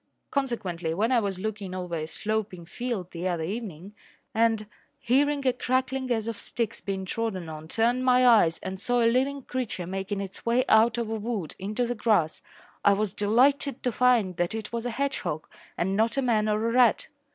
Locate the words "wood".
11.19-11.53